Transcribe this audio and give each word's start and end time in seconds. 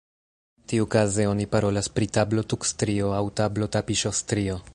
Tiukaze 0.71 1.27
oni 1.33 1.45
parolas 1.51 1.91
pri 1.99 2.09
tablotukstrio 2.17 3.13
aŭ 3.19 3.23
tablotapiŝostrio. 3.43 4.63